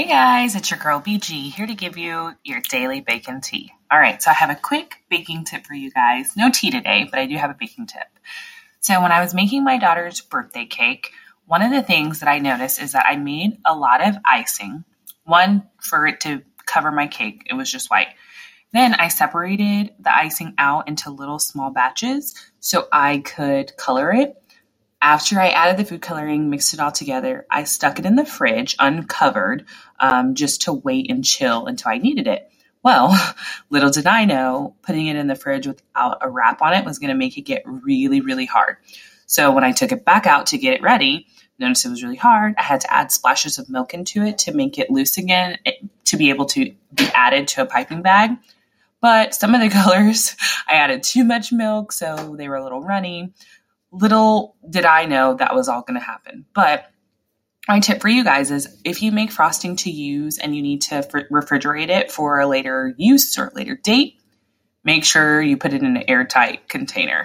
[0.00, 3.70] Hey guys, it's your girl BG here to give you your daily bacon tea.
[3.90, 6.34] All right, so I have a quick baking tip for you guys.
[6.38, 8.06] No tea today, but I do have a baking tip.
[8.80, 11.10] So, when I was making my daughter's birthday cake,
[11.44, 14.84] one of the things that I noticed is that I made a lot of icing.
[15.24, 18.08] One, for it to cover my cake, it was just white.
[18.72, 24.39] Then I separated the icing out into little small batches so I could color it
[25.02, 28.26] after I added the food coloring, mixed it all together, I stuck it in the
[28.26, 29.64] fridge uncovered
[29.98, 32.50] um, just to wait and chill until I needed it.
[32.82, 33.16] Well,
[33.70, 36.98] little did I know, putting it in the fridge without a wrap on it was
[36.98, 38.76] going to make it get really, really hard.
[39.26, 41.26] So when I took it back out to get it ready,
[41.58, 42.54] noticed it was really hard.
[42.58, 45.72] I had to add splashes of milk into it to make it loose again, eh,
[46.06, 48.32] to be able to be added to a piping bag.
[49.00, 50.36] But some of the colors,
[50.68, 53.32] I added too much milk, so they were a little runny
[53.92, 56.46] little did I know that was all going to happen.
[56.54, 56.90] But
[57.68, 60.82] my tip for you guys is if you make frosting to use and you need
[60.82, 64.18] to fr- refrigerate it for a later use or a later date,
[64.84, 67.18] make sure you put it in an airtight container.